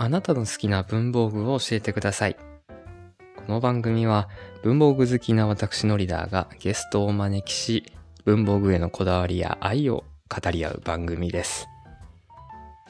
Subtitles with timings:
[0.00, 2.36] あなたの好きな文房具を教えてください。
[3.34, 4.28] この番組は
[4.62, 7.92] 文房具好きな私のリーダーがゲストを招きし、
[8.24, 11.66] 文房具へのこだわりや愛を語り合う番組です。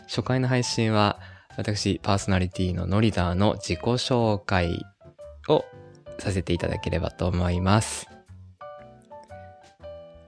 [0.03, 1.19] 初回の配信は
[1.57, 4.85] 私パーソナリティのノリダーの自己紹介
[5.49, 5.65] を
[6.19, 8.07] させていただければと思います。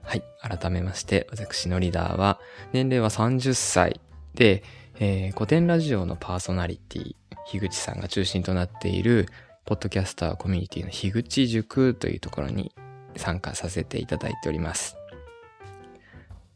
[0.01, 0.23] はい。
[0.41, 2.39] 改めまして、私のリーダーは、
[2.73, 4.01] 年齢は30歳
[4.33, 4.63] で、
[4.99, 9.27] えー古典ラジオのパーソナリティ、樋口さんが中心となっている、
[9.65, 12.73] ポッドキャスターコミュニティの樋口塾というところに
[13.15, 14.97] 参加させていただいております。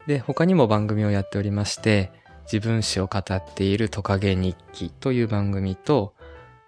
[0.08, 2.12] で、他にも番組をやっておりまして、
[2.52, 6.14] 自分史を語っているトカゲ日記という番組と、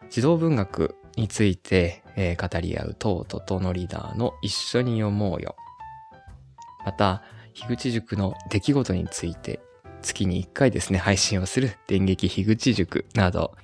[0.09, 5.55] 児童文学について、えー語り合うトートとのリーダーの一緒に読もうよ。
[6.85, 7.21] また、
[7.53, 9.59] 樋口塾の出来事について
[10.01, 13.55] 月に1回ですね、配信をする電撃樋口塾など、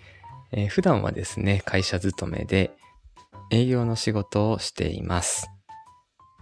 [0.51, 2.71] えー普段はですね、会社勤めで
[3.51, 5.49] 営業の仕事をしています。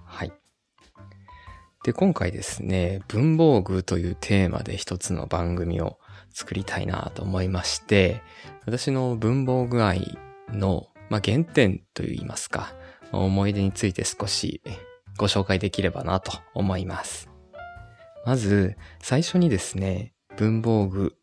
[0.06, 0.34] はい。
[1.84, 5.98] で、今回ですね、文房具というテーマで一つの番組を
[6.34, 8.22] 作りたいなと思いまして、
[8.66, 10.18] 私の文房具愛
[10.50, 12.74] の、まあ、原点といいますか、
[13.12, 14.62] 思い出について少し
[15.18, 17.31] ご紹介できればなと思います。
[18.26, 21.16] まず、最初にですね、文房具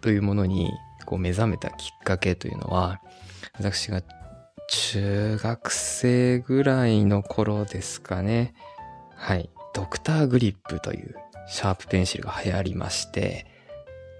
[0.00, 0.70] というものに
[1.06, 3.00] こう目覚めたきっかけというのは、
[3.54, 4.02] 私が
[4.68, 8.54] 中学生ぐらいの頃ですかね。
[9.14, 9.50] はい。
[9.74, 11.14] ドクターグリップという
[11.46, 13.46] シャープペンシルが流行りまして、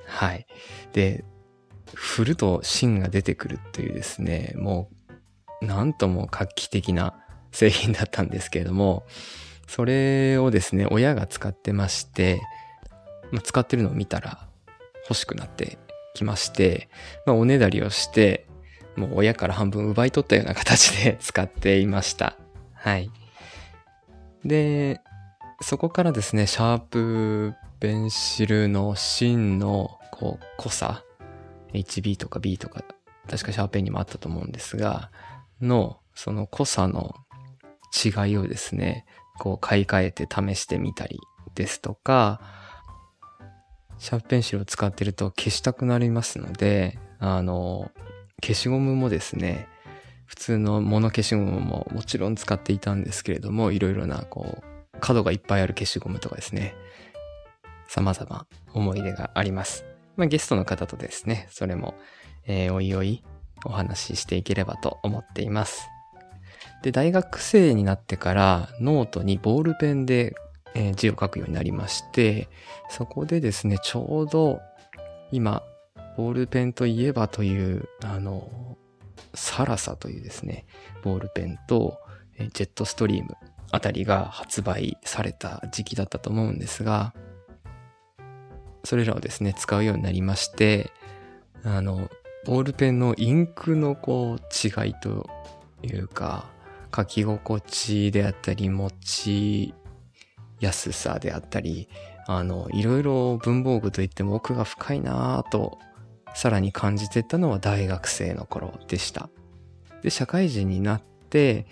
[0.07, 0.47] はい。
[0.93, 1.25] で、
[1.95, 4.91] 振ると芯が出てくるというですね、も
[5.61, 7.15] う、なんとも画期的な
[7.53, 9.05] 製品だったんですけれども、
[9.75, 12.43] それをですね、親が使ってまして、
[13.43, 14.47] 使ってるのを見たら
[15.09, 15.79] 欲しくなって
[16.13, 16.91] きまして、
[17.25, 18.47] まあ、おねだりをして、
[18.97, 22.37] もう親から半分奪い取ったような形で 使っていました。
[22.75, 23.11] はい。
[24.45, 25.01] で、
[25.63, 31.03] そこからですね、シャープペンシルの芯のこう濃さ、
[31.73, 32.85] HB とか B とか、
[33.27, 35.11] 確かシャーペンにもあったと思うんですが、
[35.63, 37.15] の、その濃さの
[38.05, 39.07] 違いをですね、
[39.39, 41.19] こう買い替えて試してみたり
[41.55, 42.41] ですとか、
[43.99, 47.91] シャープペンシルを使ってると消したくなりますので、あの、
[48.43, 49.69] 消しゴムもですね、
[50.27, 56.75] 普通の物消しゴムももちろん使っていたんですけれども、いろいろなこう、角がいっぱいある消しゴムとかですね、
[57.87, 59.85] 様々思い出があります。
[60.17, 61.95] まあ、ゲストの方とですね、それも、
[62.47, 63.23] えーおいおい
[63.65, 65.87] お話ししていければと思っています。
[66.83, 70.35] で、大学生になってからノートにボールペンで、
[70.75, 72.49] え字を書くようになりまして、
[72.89, 74.61] そこでですね、ちょうど
[75.31, 75.63] 今、
[76.17, 78.79] ボールペンといえばという、あの、
[79.35, 80.67] サラサというですね、
[81.03, 81.99] ボールペンと、
[82.39, 83.37] えジェットストリーム
[83.71, 87.15] あたりが発売された時期だったと思うんですが、
[88.85, 90.91] それらをですね、使うようになりまして、
[91.65, 92.11] あの、
[92.45, 94.39] ボールペンのインクのこう
[94.85, 95.29] 違いと
[95.83, 96.52] いうか、
[96.95, 99.75] 書き心地であったり、持ち
[100.61, 101.89] やすさであったり、
[102.27, 105.79] あの、いろいろ文房具といっても奥が深いなぁと、
[106.35, 109.29] さらに感じてたのは大学生の頃でした。
[110.03, 111.67] で、社会人になって、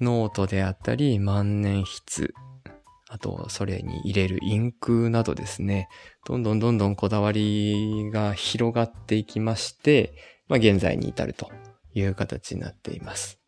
[0.00, 2.32] ノートであったり、万年筆、
[3.08, 5.88] あと、それに入れるインクなどですね、
[6.26, 10.14] どんどんどんどんこだわりが広がっていきまして、
[10.48, 11.50] まあ、現在に至ると
[11.94, 13.38] いう形になっています。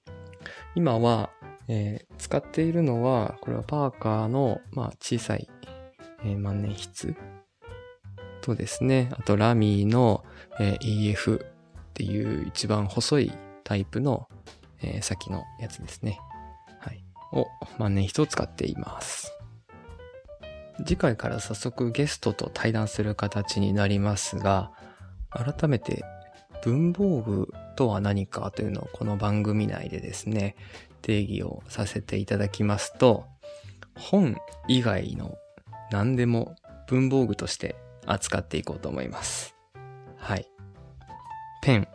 [0.79, 1.31] 今は、
[1.67, 5.49] えー使っているのは、これはパーカーの、まあ、小さい、
[6.25, 7.17] えー万年筆
[8.43, 10.25] とですね、あとラミーの、
[10.61, 11.47] えー EF っ
[11.95, 13.33] ていう一番細い
[13.65, 14.29] タイプの、
[14.81, 16.21] えー先のやつですね。
[16.79, 17.05] はい。
[17.33, 19.33] を、万年筆を使っています。
[20.87, 24.71] 次回から早速ゲストと対談する形になりますが、
[25.31, 26.05] 改めて
[26.69, 30.55] 文房具とは何かというのをこの番組内でですね、
[31.01, 33.25] 定義をさせていただきますと、
[33.97, 34.37] 本
[34.69, 35.39] 以外の
[35.91, 36.57] 何でも
[36.87, 37.75] 文房具として
[38.05, 39.57] 扱っていこうと思います。
[40.19, 40.47] はい。
[41.63, 41.89] ペン、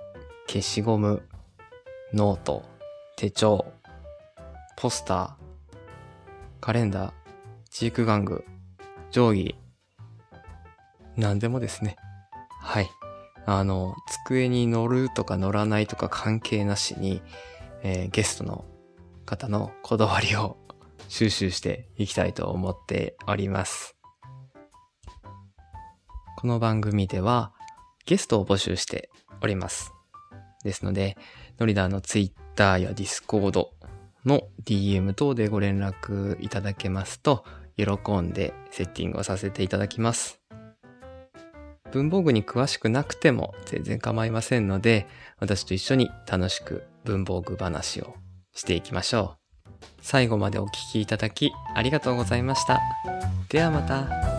[0.48, 1.22] 消しゴム、
[2.12, 2.64] ノート、
[3.16, 3.72] 手帳、
[4.76, 5.34] ポスター、
[6.62, 7.14] カレンダー、
[7.70, 8.44] チーク玩具、
[9.12, 9.56] 定規、
[11.16, 11.96] 何でもですね。
[12.60, 12.90] はい。
[13.46, 13.96] あの、
[14.26, 17.22] 机に乗るとか乗らないとか関係なしに、
[17.84, 18.66] えーゲストの
[19.26, 20.58] 方のこだわりを
[21.08, 23.96] 収集していきたいと思っております。
[26.38, 27.54] この番組では
[28.06, 29.10] ゲストを募集して
[29.42, 29.94] おります。
[30.64, 31.18] ですので、
[31.60, 33.68] ノリダーの Twitter や Discord
[34.26, 37.46] の DM 等でご連絡いただけますと、
[37.78, 40.43] 喜んでセッティングをさせていただきます。
[41.94, 45.08] 文房具に詳しくなくても全然構いませんので、
[45.40, 48.16] 私と一緒に楽しく文房具話を
[48.54, 49.70] していきましょう。
[50.02, 52.80] 最後までお聞きいただきありがとうございました。
[53.50, 54.33] ではまた。